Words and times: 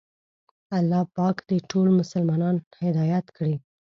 الله 0.77 1.01
پاک 1.15 1.37
دې 1.49 1.57
ټول 1.71 1.87
مسلمانان 1.99 2.55
هدایت 2.83 3.25
کړي. 3.37 3.55